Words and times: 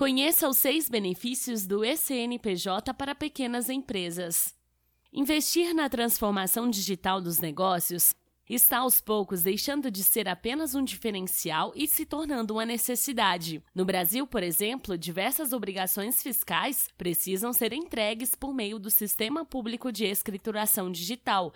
Conheça 0.00 0.48
os 0.48 0.56
seis 0.56 0.88
benefícios 0.88 1.66
do 1.66 1.84
ECNPJ 1.84 2.94
para 2.94 3.14
pequenas 3.14 3.68
empresas. 3.68 4.54
Investir 5.12 5.74
na 5.74 5.90
transformação 5.90 6.70
digital 6.70 7.20
dos 7.20 7.38
negócios 7.38 8.14
está 8.48 8.78
aos 8.78 8.98
poucos 8.98 9.42
deixando 9.42 9.90
de 9.90 10.02
ser 10.02 10.26
apenas 10.26 10.74
um 10.74 10.82
diferencial 10.82 11.70
e 11.76 11.86
se 11.86 12.06
tornando 12.06 12.54
uma 12.54 12.64
necessidade. 12.64 13.62
No 13.74 13.84
Brasil, 13.84 14.26
por 14.26 14.42
exemplo, 14.42 14.96
diversas 14.96 15.52
obrigações 15.52 16.22
fiscais 16.22 16.88
precisam 16.96 17.52
ser 17.52 17.74
entregues 17.74 18.34
por 18.34 18.54
meio 18.54 18.78
do 18.78 18.88
Sistema 18.88 19.44
Público 19.44 19.92
de 19.92 20.06
Escrituração 20.06 20.90
Digital, 20.90 21.52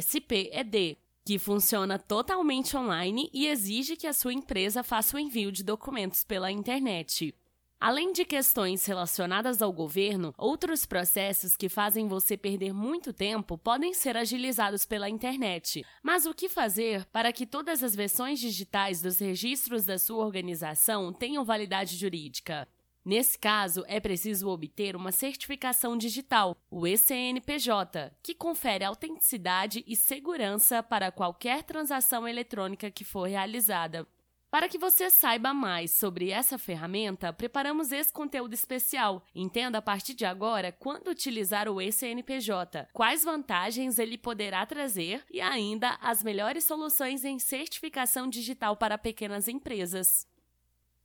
SPED, 0.00 0.96
que 1.24 1.36
funciona 1.36 1.98
totalmente 1.98 2.76
online 2.76 3.28
e 3.34 3.48
exige 3.48 3.96
que 3.96 4.06
a 4.06 4.12
sua 4.12 4.32
empresa 4.32 4.84
faça 4.84 5.16
o 5.16 5.18
envio 5.18 5.50
de 5.50 5.64
documentos 5.64 6.22
pela 6.22 6.52
internet. 6.52 7.34
Além 7.80 8.12
de 8.12 8.24
questões 8.24 8.84
relacionadas 8.86 9.62
ao 9.62 9.72
governo, 9.72 10.34
outros 10.36 10.84
processos 10.84 11.56
que 11.56 11.68
fazem 11.68 12.08
você 12.08 12.36
perder 12.36 12.72
muito 12.72 13.12
tempo 13.12 13.56
podem 13.56 13.94
ser 13.94 14.16
agilizados 14.16 14.84
pela 14.84 15.08
internet. 15.08 15.86
Mas 16.02 16.26
o 16.26 16.34
que 16.34 16.48
fazer 16.48 17.04
para 17.12 17.32
que 17.32 17.46
todas 17.46 17.84
as 17.84 17.94
versões 17.94 18.40
digitais 18.40 19.00
dos 19.00 19.20
registros 19.20 19.84
da 19.84 19.96
sua 19.96 20.24
organização 20.24 21.12
tenham 21.12 21.44
validade 21.44 21.96
jurídica? 21.96 22.66
Nesse 23.04 23.38
caso, 23.38 23.84
é 23.86 24.00
preciso 24.00 24.48
obter 24.48 24.96
uma 24.96 25.12
certificação 25.12 25.96
digital, 25.96 26.56
o 26.68 26.84
ECNPJ, 26.84 28.12
que 28.20 28.34
confere 28.34 28.84
autenticidade 28.84 29.84
e 29.86 29.94
segurança 29.94 30.82
para 30.82 31.12
qualquer 31.12 31.62
transação 31.62 32.26
eletrônica 32.26 32.90
que 32.90 33.04
for 33.04 33.28
realizada. 33.28 34.04
Para 34.50 34.66
que 34.66 34.78
você 34.78 35.10
saiba 35.10 35.52
mais 35.52 35.90
sobre 35.90 36.30
essa 36.30 36.56
ferramenta, 36.56 37.34
preparamos 37.34 37.92
esse 37.92 38.10
conteúdo 38.10 38.54
especial. 38.54 39.22
Entenda 39.34 39.76
a 39.76 39.82
partir 39.82 40.14
de 40.14 40.24
agora 40.24 40.72
quando 40.72 41.08
utilizar 41.08 41.68
o 41.68 41.80
ECNPJ, 41.82 42.88
quais 42.94 43.24
vantagens 43.24 43.98
ele 43.98 44.16
poderá 44.16 44.64
trazer 44.64 45.22
e 45.30 45.38
ainda 45.38 45.98
as 46.00 46.22
melhores 46.22 46.64
soluções 46.64 47.26
em 47.26 47.38
certificação 47.38 48.26
digital 48.26 48.74
para 48.74 48.96
pequenas 48.96 49.48
empresas. 49.48 50.26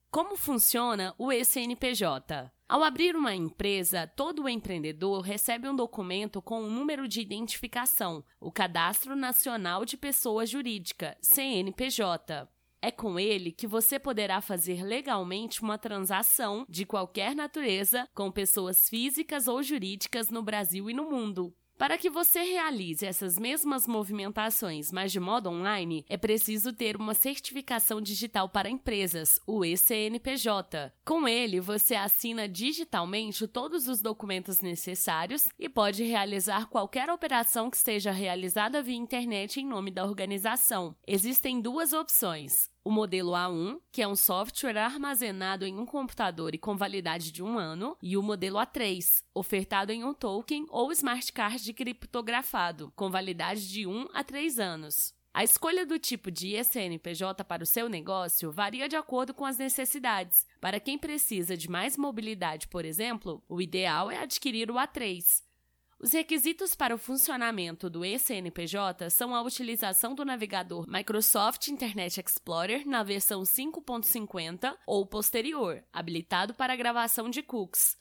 Como 0.10 0.38
funciona 0.38 1.14
o 1.18 1.30
ECNPJ? 1.30 2.50
Ao 2.70 2.82
abrir 2.82 3.14
uma 3.14 3.36
empresa, 3.36 4.08
todo 4.08 4.48
empreendedor 4.48 5.22
recebe 5.22 5.68
um 5.68 5.76
documento 5.76 6.42
com 6.42 6.62
um 6.62 6.70
número 6.70 7.10
de 7.10 7.20
identificação, 7.20 8.24
o 8.40 8.52
Cadastro 8.52 9.18
Nacional 9.18 9.84
de 9.84 9.98
Pessoa 9.98 10.46
Jurídica, 10.46 11.18
CNPJ. 11.22 12.48
É 12.86 12.92
com 12.92 13.18
ele 13.18 13.54
que 13.54 13.66
você 13.66 13.98
poderá 13.98 14.42
fazer 14.42 14.84
legalmente 14.84 15.62
uma 15.62 15.78
transação 15.78 16.66
de 16.68 16.86
qualquer 16.86 17.34
natureza 17.34 18.06
com 18.14 18.30
pessoas 18.30 18.90
físicas 18.90 19.48
ou 19.48 19.64
jurídicas 19.64 20.30
no 20.30 20.44
Brasil 20.44 20.90
e 20.90 20.94
no 20.94 21.10
mundo. 21.10 21.56
Para 21.78 21.98
que 21.98 22.10
você 22.10 22.42
realize 22.42 23.06
essas 23.06 23.38
mesmas 23.38 23.88
movimentações, 23.88 24.92
mas 24.92 25.12
de 25.14 25.20
modo 25.20 25.50
online, 25.50 26.06
é 26.08 26.18
preciso 26.18 26.72
ter 26.74 26.98
uma 26.98 27.14
certificação 27.14 28.02
digital 28.02 28.50
para 28.50 28.70
empresas, 28.70 29.40
o 29.48 29.64
ECNPJ. 29.66 30.94
Com 31.06 31.28
ele, 31.28 31.60
você 31.62 31.96
assina 31.96 32.48
digitalmente 32.48 33.48
todos 33.48 33.88
os 33.88 34.02
documentos 34.02 34.60
necessários 34.60 35.48
e 35.58 35.68
pode 35.68 36.04
realizar 36.04 36.68
qualquer 36.68 37.10
operação 37.10 37.70
que 37.70 37.78
seja 37.78 38.12
realizada 38.12 38.84
via 38.84 38.96
internet 38.96 39.60
em 39.60 39.66
nome 39.66 39.90
da 39.90 40.06
organização. 40.06 40.96
Existem 41.08 41.60
duas 41.60 41.92
opções: 41.92 42.73
o 42.84 42.92
modelo 42.92 43.32
A1, 43.32 43.80
que 43.92 44.02
é 44.02 44.08
um 44.08 44.16
software 44.16 44.78
armazenado 44.78 45.66
em 45.66 45.80
um 45.80 45.86
computador 45.86 46.54
e 46.54 46.58
com 46.58 46.76
validade 46.76 47.32
de 47.32 47.42
um 47.42 47.58
ano, 47.58 47.98
e 48.02 48.18
o 48.18 48.24
modelo 48.24 48.58
A3, 48.58 49.24
ofertado 49.34 49.92
em 49.92 50.04
um 50.04 50.14
token 50.14 50.66
ou 50.70 50.92
smart 50.92 51.32
card 51.32 51.74
criptografado, 51.74 52.92
com 52.96 53.10
validade 53.10 53.70
de 53.70 53.88
1 53.88 54.10
a 54.14 54.24
3 54.24 54.60
anos. 54.60 55.14
A 55.34 55.44
escolha 55.44 55.84
do 55.84 55.98
tipo 55.98 56.30
de 56.30 56.56
ECNPJ 56.56 57.44
para 57.44 57.64
o 57.64 57.66
seu 57.66 57.90
negócio 57.90 58.52
varia 58.52 58.88
de 58.88 58.96
acordo 58.96 59.34
com 59.34 59.46
as 59.46 59.58
necessidades. 59.58 60.46
Para 60.62 60.80
quem 60.80 60.96
precisa 60.96 61.58
de 61.58 61.68
mais 61.68 61.98
mobilidade, 61.98 62.68
por 62.68 62.86
exemplo, 62.86 63.42
o 63.50 63.60
ideal 63.60 64.12
é 64.12 64.20
adquirir 64.20 64.70
o 64.70 64.76
A3. 64.76 65.42
Os 66.04 66.12
requisitos 66.12 66.76
para 66.76 66.94
o 66.94 66.98
funcionamento 66.98 67.90
do 67.90 68.04
ECNPJ 68.04 69.10
são 69.10 69.34
a 69.34 69.42
utilização 69.42 70.14
do 70.14 70.26
navegador 70.26 70.86
Microsoft 70.86 71.70
Internet 71.70 72.20
Explorer 72.20 72.86
na 72.86 73.04
versão 73.04 73.44
5.50 73.44 74.76
ou 74.86 75.06
posterior, 75.06 75.82
habilitado 75.94 76.54
para 76.56 76.76
gravação 76.76 77.30
de 77.30 77.42
cookies. 77.42 77.98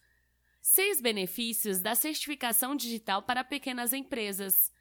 Seis 0.61 1.01
benefícios 1.01 1.79
da 1.79 1.95
certificação 1.95 2.75
digital 2.75 3.23
para 3.23 3.45
pequenas 3.45 3.93
empresas. 3.93 4.73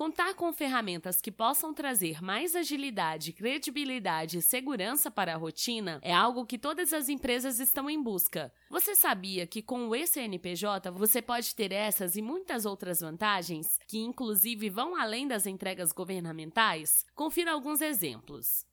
Contar 0.00 0.32
com 0.32 0.50
ferramentas 0.50 1.20
que 1.20 1.30
possam 1.30 1.74
trazer 1.74 2.22
mais 2.22 2.56
agilidade, 2.56 3.34
credibilidade 3.34 4.38
e 4.38 4.40
segurança 4.40 5.10
para 5.10 5.34
a 5.34 5.36
rotina 5.36 6.00
é 6.00 6.10
algo 6.10 6.46
que 6.46 6.56
todas 6.56 6.94
as 6.94 7.10
empresas 7.10 7.60
estão 7.60 7.90
em 7.90 8.02
busca. 8.02 8.50
Você 8.70 8.96
sabia 8.96 9.46
que 9.46 9.60
com 9.60 9.88
o 9.88 9.94
ECNPJ 9.94 10.90
você 10.90 11.20
pode 11.20 11.54
ter 11.54 11.70
essas 11.70 12.16
e 12.16 12.22
muitas 12.22 12.64
outras 12.64 13.00
vantagens, 13.00 13.78
que 13.86 13.98
inclusive 13.98 14.70
vão 14.70 14.98
além 14.98 15.28
das 15.28 15.46
entregas 15.46 15.92
governamentais? 15.92 17.04
Confira 17.14 17.52
alguns 17.52 17.82
exemplos. 17.82 18.64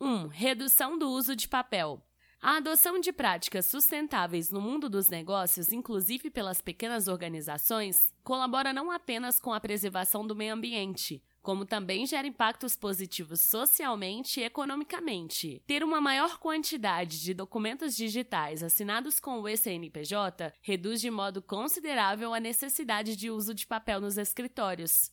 1. 0.00 0.04
Um, 0.08 0.26
redução 0.26 0.98
do 0.98 1.08
uso 1.10 1.36
de 1.36 1.46
papel. 1.46 2.04
A 2.44 2.56
adoção 2.56 2.98
de 2.98 3.12
práticas 3.12 3.66
sustentáveis 3.66 4.50
no 4.50 4.60
mundo 4.60 4.90
dos 4.90 5.08
negócios, 5.08 5.72
inclusive 5.72 6.28
pelas 6.28 6.60
pequenas 6.60 7.06
organizações, 7.06 8.12
colabora 8.24 8.72
não 8.72 8.90
apenas 8.90 9.38
com 9.38 9.52
a 9.52 9.60
preservação 9.60 10.26
do 10.26 10.34
meio 10.34 10.52
ambiente, 10.52 11.22
como 11.40 11.64
também 11.64 12.04
gera 12.04 12.26
impactos 12.26 12.74
positivos 12.74 13.40
socialmente 13.42 14.40
e 14.40 14.42
economicamente. 14.42 15.62
Ter 15.68 15.84
uma 15.84 16.00
maior 16.00 16.40
quantidade 16.40 17.22
de 17.22 17.32
documentos 17.32 17.94
digitais 17.94 18.60
assinados 18.64 19.20
com 19.20 19.40
o 19.40 19.48
ECNPJ 19.48 20.52
reduz 20.62 21.00
de 21.00 21.12
modo 21.12 21.40
considerável 21.40 22.34
a 22.34 22.40
necessidade 22.40 23.14
de 23.14 23.30
uso 23.30 23.54
de 23.54 23.68
papel 23.68 24.00
nos 24.00 24.18
escritórios. 24.18 25.12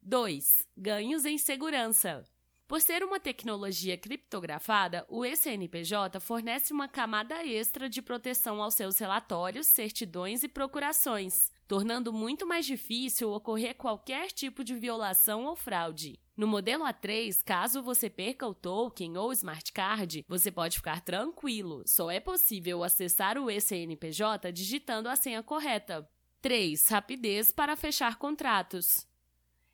2. 0.00 0.68
Ganhos 0.76 1.24
em 1.24 1.36
segurança. 1.36 2.24
Por 2.70 2.80
ser 2.80 3.02
uma 3.02 3.18
tecnologia 3.18 3.98
criptografada, 3.98 5.04
o 5.08 5.24
ECNPJ 5.24 6.20
fornece 6.20 6.72
uma 6.72 6.86
camada 6.86 7.44
extra 7.44 7.90
de 7.90 8.00
proteção 8.00 8.62
aos 8.62 8.74
seus 8.74 8.96
relatórios, 8.96 9.66
certidões 9.66 10.44
e 10.44 10.48
procurações, 10.48 11.50
tornando 11.66 12.12
muito 12.12 12.46
mais 12.46 12.64
difícil 12.64 13.32
ocorrer 13.32 13.74
qualquer 13.74 14.28
tipo 14.28 14.62
de 14.62 14.72
violação 14.76 15.46
ou 15.46 15.56
fraude. 15.56 16.20
No 16.36 16.46
modelo 16.46 16.84
A3, 16.84 17.42
caso 17.44 17.82
você 17.82 18.08
perca 18.08 18.46
o 18.46 18.54
token 18.54 19.16
ou 19.16 19.32
smart 19.32 19.72
card, 19.72 20.24
você 20.28 20.52
pode 20.52 20.76
ficar 20.76 21.00
tranquilo, 21.00 21.82
só 21.86 22.08
é 22.08 22.20
possível 22.20 22.84
acessar 22.84 23.36
o 23.36 23.50
ECNPJ 23.50 24.52
digitando 24.52 25.08
a 25.08 25.16
senha 25.16 25.42
correta. 25.42 26.08
3. 26.40 26.86
Rapidez 26.86 27.50
para 27.50 27.74
fechar 27.74 28.16
contratos. 28.16 29.09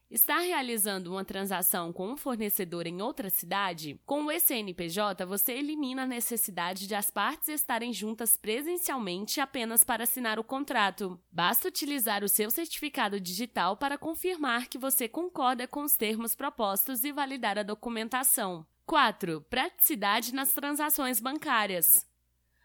Está 0.08 0.38
realizando 0.38 1.10
uma 1.10 1.24
transação 1.24 1.92
com 1.92 2.12
um 2.12 2.16
fornecedor 2.16 2.86
em 2.86 3.02
outra 3.02 3.28
cidade? 3.28 4.00
Com 4.06 4.26
o 4.26 4.30
ECNPJ, 4.30 5.26
você 5.26 5.54
elimina 5.54 6.04
a 6.04 6.06
necessidade 6.06 6.86
de 6.86 6.94
as 6.94 7.10
partes 7.10 7.48
estarem 7.48 7.92
juntas 7.92 8.36
presencialmente 8.36 9.40
apenas 9.40 9.82
para 9.82 10.04
assinar 10.04 10.38
o 10.38 10.44
contrato. 10.44 11.20
Basta 11.30 11.66
utilizar 11.66 12.22
o 12.22 12.28
seu 12.28 12.52
certificado 12.52 13.20
digital 13.20 13.76
para 13.76 13.98
confirmar 13.98 14.68
que 14.68 14.78
você 14.78 15.08
concorda 15.08 15.66
com 15.66 15.82
os 15.82 15.96
termos 15.96 16.36
propostos 16.36 17.02
e 17.02 17.10
validar 17.10 17.58
a 17.58 17.64
documentação. 17.64 18.64
4. 18.86 19.40
Praticidade 19.50 20.32
nas 20.32 20.52
transações 20.52 21.20
bancárias. 21.20 22.06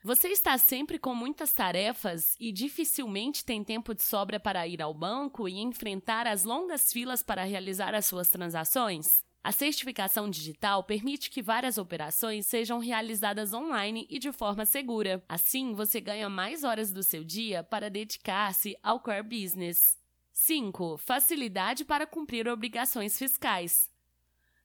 Você 0.03 0.29
está 0.29 0.57
sempre 0.57 0.97
com 0.97 1.13
muitas 1.13 1.53
tarefas 1.53 2.35
e 2.39 2.51
dificilmente 2.51 3.45
tem 3.45 3.63
tempo 3.63 3.93
de 3.93 4.01
sobra 4.01 4.39
para 4.39 4.67
ir 4.67 4.81
ao 4.81 4.95
banco 4.95 5.47
e 5.47 5.59
enfrentar 5.59 6.25
as 6.25 6.43
longas 6.43 6.91
filas 6.91 7.21
para 7.21 7.43
realizar 7.43 7.93
as 7.93 8.07
suas 8.07 8.27
transações? 8.27 9.23
A 9.43 9.51
certificação 9.51 10.27
digital 10.27 10.83
permite 10.83 11.29
que 11.29 11.43
várias 11.43 11.77
operações 11.77 12.47
sejam 12.47 12.79
realizadas 12.79 13.53
online 13.53 14.07
e 14.09 14.17
de 14.17 14.31
forma 14.31 14.65
segura. 14.65 15.23
Assim, 15.29 15.73
você 15.73 16.01
ganha 16.01 16.27
mais 16.27 16.63
horas 16.63 16.91
do 16.91 17.03
seu 17.03 17.23
dia 17.23 17.63
para 17.63 17.87
dedicar-se 17.87 18.75
ao 18.81 18.99
core 18.99 19.21
business. 19.21 19.99
5. 20.33 20.97
Facilidade 20.97 21.85
para 21.85 22.07
cumprir 22.07 22.47
obrigações 22.47 23.19
fiscais. 23.19 23.90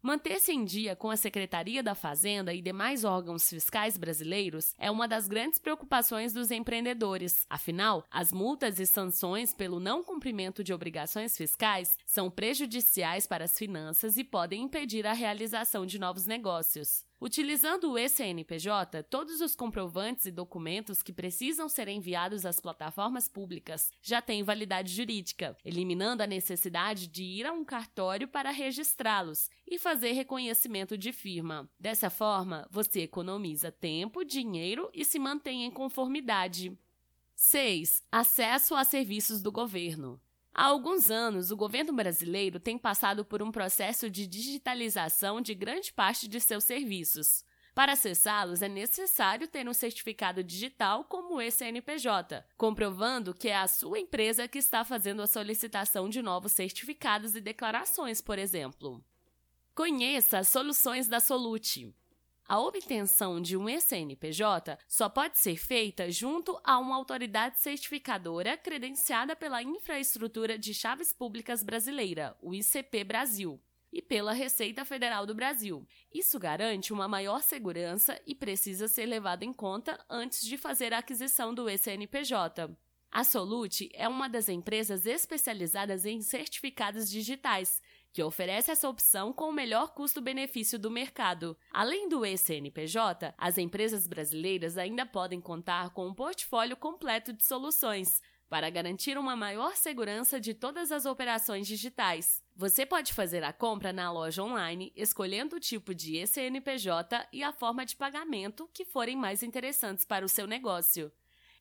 Manter-se 0.02 0.52
em 0.52 0.64
dia 0.64 0.94
com 0.94 1.10
a 1.10 1.16
Secretaria 1.16 1.82
da 1.82 1.94
Fazenda 1.94 2.54
e 2.54 2.60
demais 2.62 3.02
órgãos 3.02 3.48
fiscais 3.48 3.96
brasileiros 3.96 4.74
é 4.78 4.90
uma 4.90 5.08
das 5.08 5.26
grandes 5.26 5.58
preocupações 5.58 6.32
dos 6.32 6.50
empreendedores. 6.50 7.44
Afinal, 7.50 8.04
as 8.10 8.32
multas 8.32 8.78
e 8.78 8.86
sanções 8.86 9.52
pelo 9.52 9.80
não 9.80 10.04
cumprimento 10.04 10.62
de 10.62 10.72
obrigações 10.72 11.36
fiscais 11.36 11.96
são 12.06 12.30
prejudiciais 12.30 13.26
para 13.26 13.44
as 13.44 13.58
finanças 13.58 14.16
e 14.16 14.22
podem 14.22 14.62
impedir 14.62 15.06
a 15.06 15.12
realização 15.12 15.86
de 15.86 15.98
novos 15.98 16.26
negócios. 16.26 17.04
Utilizando 17.18 17.92
o 17.92 17.98
ECNPJ, 17.98 19.02
todos 19.04 19.40
os 19.40 19.56
comprovantes 19.56 20.26
e 20.26 20.30
documentos 20.30 21.02
que 21.02 21.14
precisam 21.14 21.66
ser 21.66 21.88
enviados 21.88 22.44
às 22.44 22.60
plataformas 22.60 23.26
públicas 23.26 23.90
já 24.02 24.20
têm 24.20 24.42
validade 24.42 24.92
jurídica, 24.94 25.56
eliminando 25.64 26.22
a 26.22 26.26
necessidade 26.26 27.06
de 27.06 27.24
ir 27.24 27.46
a 27.46 27.52
um 27.52 27.64
cartório 27.64 28.28
para 28.28 28.50
registrá-los 28.50 29.48
e 29.66 29.78
fazer 29.78 30.12
reconhecimento 30.12 30.98
de 30.98 31.10
firma. 31.10 31.70
Dessa 31.80 32.10
forma, 32.10 32.68
você 32.70 33.00
economiza 33.00 33.72
tempo, 33.72 34.22
dinheiro 34.22 34.90
e 34.92 35.02
se 35.02 35.18
mantém 35.18 35.64
em 35.64 35.70
conformidade. 35.70 36.76
6. 37.34 38.02
Acesso 38.12 38.74
a 38.74 38.84
serviços 38.84 39.40
do 39.40 39.50
governo. 39.50 40.20
Há 40.58 40.68
alguns 40.68 41.10
anos, 41.10 41.50
o 41.50 41.56
governo 41.56 41.92
brasileiro 41.92 42.58
tem 42.58 42.78
passado 42.78 43.26
por 43.26 43.42
um 43.42 43.52
processo 43.52 44.08
de 44.08 44.26
digitalização 44.26 45.38
de 45.38 45.54
grande 45.54 45.92
parte 45.92 46.26
de 46.26 46.40
seus 46.40 46.64
serviços. 46.64 47.44
Para 47.74 47.92
acessá-los, 47.92 48.62
é 48.62 48.68
necessário 48.68 49.46
ter 49.48 49.68
um 49.68 49.74
certificado 49.74 50.42
digital 50.42 51.04
como 51.04 51.34
o 51.34 51.40
ECNPJ, 51.42 52.42
comprovando 52.56 53.34
que 53.34 53.48
é 53.48 53.56
a 53.58 53.68
sua 53.68 53.98
empresa 53.98 54.48
que 54.48 54.56
está 54.56 54.82
fazendo 54.82 55.20
a 55.20 55.26
solicitação 55.26 56.08
de 56.08 56.22
novos 56.22 56.52
certificados 56.52 57.36
e 57.36 57.40
declarações, 57.42 58.22
por 58.22 58.38
exemplo. 58.38 59.04
Conheça 59.74 60.38
as 60.38 60.48
soluções 60.48 61.06
da 61.06 61.20
Solute. 61.20 61.94
A 62.48 62.60
obtenção 62.60 63.40
de 63.40 63.56
um 63.56 63.68
ECNPJ 63.68 64.78
só 64.86 65.08
pode 65.08 65.36
ser 65.36 65.56
feita 65.56 66.08
junto 66.12 66.56
a 66.62 66.78
uma 66.78 66.94
autoridade 66.94 67.58
certificadora 67.58 68.56
credenciada 68.56 69.34
pela 69.34 69.64
Infraestrutura 69.64 70.56
de 70.56 70.72
Chaves 70.72 71.12
Públicas 71.12 71.64
Brasileira, 71.64 72.36
o 72.40 72.54
ICP 72.54 73.02
Brasil, 73.02 73.60
e 73.92 74.00
pela 74.00 74.32
Receita 74.32 74.84
Federal 74.84 75.26
do 75.26 75.34
Brasil. 75.34 75.84
Isso 76.14 76.38
garante 76.38 76.92
uma 76.92 77.08
maior 77.08 77.42
segurança 77.42 78.20
e 78.24 78.32
precisa 78.32 78.86
ser 78.86 79.06
levado 79.06 79.42
em 79.42 79.52
conta 79.52 79.98
antes 80.08 80.46
de 80.46 80.56
fazer 80.56 80.94
a 80.94 80.98
aquisição 80.98 81.52
do 81.52 81.68
ECNPJ. 81.68 82.70
A 83.10 83.24
Solute 83.24 83.88
é 83.94 84.06
uma 84.06 84.28
das 84.28 84.48
empresas 84.48 85.06
especializadas 85.06 86.04
em 86.04 86.20
certificados 86.20 87.10
digitais 87.10 87.80
que 88.16 88.22
oferece 88.22 88.70
essa 88.70 88.88
opção 88.88 89.30
com 89.30 89.50
o 89.50 89.52
melhor 89.52 89.92
custo-benefício 89.92 90.78
do 90.78 90.90
mercado. 90.90 91.54
Além 91.70 92.08
do 92.08 92.24
ECNPJ, 92.24 93.34
as 93.36 93.58
empresas 93.58 94.06
brasileiras 94.06 94.78
ainda 94.78 95.04
podem 95.04 95.38
contar 95.38 95.90
com 95.90 96.06
um 96.06 96.14
portfólio 96.14 96.78
completo 96.78 97.30
de 97.30 97.44
soluções 97.44 98.22
para 98.48 98.70
garantir 98.70 99.18
uma 99.18 99.36
maior 99.36 99.76
segurança 99.76 100.40
de 100.40 100.54
todas 100.54 100.90
as 100.90 101.04
operações 101.04 101.66
digitais. 101.66 102.42
Você 102.54 102.86
pode 102.86 103.12
fazer 103.12 103.44
a 103.44 103.52
compra 103.52 103.92
na 103.92 104.10
loja 104.10 104.42
online, 104.42 104.94
escolhendo 104.96 105.56
o 105.56 105.60
tipo 105.60 105.94
de 105.94 106.16
ECNPJ 106.16 107.28
e 107.30 107.42
a 107.42 107.52
forma 107.52 107.84
de 107.84 107.96
pagamento 107.96 108.66
que 108.72 108.86
forem 108.86 109.14
mais 109.14 109.42
interessantes 109.42 110.06
para 110.06 110.24
o 110.24 110.28
seu 110.30 110.46
negócio. 110.46 111.12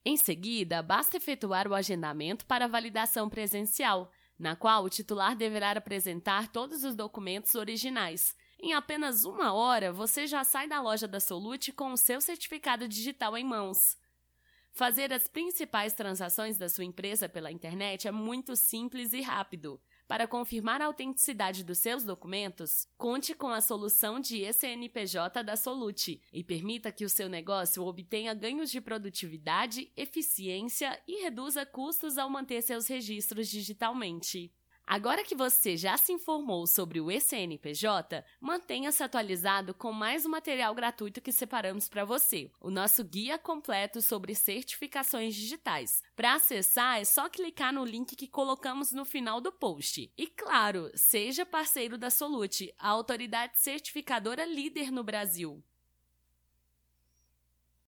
Em 0.06 0.16
seguida, 0.16 0.82
basta 0.82 1.18
efetuar 1.18 1.68
o 1.68 1.76
agendamento 1.76 2.46
para 2.46 2.66
validação 2.66 3.28
presencial 3.28 4.10
na 4.38 4.56
qual 4.56 4.84
o 4.84 4.90
titular 4.90 5.36
deverá 5.36 5.72
apresentar 5.72 6.50
todos 6.50 6.84
os 6.84 6.96
documentos 6.96 7.56
originais. 7.56 8.36
Em 8.60 8.74
apenas 8.74 9.26
uma 9.26 9.54
hora, 9.54 9.92
você 9.92 10.28
já 10.28 10.44
sai 10.44 10.68
da 10.68 10.82
loja 10.82 11.08
da 11.08 11.20
Solute 11.20 11.72
com 11.72 11.92
o 11.94 11.98
seu 11.98 12.20
certificado 12.20 12.88
digital 12.88 13.38
em 13.38 13.44
mãos. 13.44 13.98
Fazer 14.72 15.14
as 15.14 15.28
principais 15.28 15.94
transações 15.94 16.58
da 16.58 16.68
sua 16.68 16.84
empresa 16.84 17.30
pela 17.30 17.52
internet 17.52 18.08
é 18.08 18.12
muito 18.12 18.56
simples 18.56 19.14
e 19.14 19.22
rápido. 19.22 19.82
Para 20.08 20.28
confirmar 20.28 20.82
a 20.82 20.86
autenticidade 20.86 21.64
dos 21.64 21.80
seus 21.80 22.04
documentos, 22.04 22.88
conte 22.96 23.34
com 23.34 23.48
a 23.48 23.60
solução 23.60 24.20
de 24.20 24.44
ECNPJ 24.44 25.44
da 25.44 25.56
Solute 25.56 26.22
e 26.32 26.44
permita 26.44 26.92
que 26.92 27.04
o 27.04 27.10
seu 27.10 27.28
negócio 27.28 27.84
obtenha 27.84 28.34
ganhos 28.36 28.70
de 28.70 28.80
produtividade, 28.80 29.92
eficiência 29.98 31.02
e 31.08 31.24
reduza 31.24 31.66
custos 31.66 32.20
ao 32.20 32.30
manter 32.30 32.62
seus 32.62 32.88
registros 32.88 33.50
digitalmente. 33.50 34.54
Agora 34.88 35.24
que 35.24 35.34
você 35.34 35.76
já 35.76 35.98
se 35.98 36.14
informou 36.14 36.68
sobre 36.68 37.02
o 37.02 37.10
ECNPJ, 37.10 38.24
mantenha-se 38.40 39.02
atualizado 39.02 39.74
com 39.74 39.92
mais 39.92 40.28
um 40.28 40.30
material 40.30 40.76
gratuito 40.76 41.20
que 41.20 41.32
separamos 41.32 41.90
para 41.90 42.06
você, 42.06 42.52
o 42.62 42.70
nosso 42.70 43.04
guia 43.04 43.38
completo 43.40 44.00
sobre 44.00 44.36
certificações 44.36 45.34
digitais. 45.34 46.04
Para 46.16 46.36
acessar, 46.36 47.02
é 47.02 47.04
só 47.04 47.28
clicar 47.28 47.74
no 47.74 47.84
link 47.84 48.16
que 48.16 48.28
colocamos 48.28 48.92
no 48.92 49.06
final 49.06 49.42
do 49.42 49.52
post. 49.52 50.12
E 50.16 50.28
claro, 50.28 50.92
seja 50.94 51.48
parceiro 51.48 51.98
da 51.98 52.12
Solute, 52.12 52.72
a 52.78 52.90
autoridade 52.90 53.58
certificadora 53.58 54.46
líder 54.46 54.92
no 54.92 55.04
Brasil. 55.04 55.64